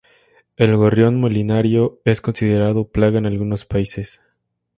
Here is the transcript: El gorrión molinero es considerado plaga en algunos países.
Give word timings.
El 0.55 0.75
gorrión 0.77 1.19
molinero 1.21 2.01
es 2.05 2.21
considerado 2.21 2.87
plaga 2.87 3.19
en 3.19 3.27
algunos 3.27 3.65
países. 3.65 4.19